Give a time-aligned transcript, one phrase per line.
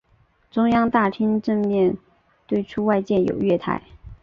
[0.49, 1.95] 中央大厅正面
[2.47, 3.83] 对出处建有月台。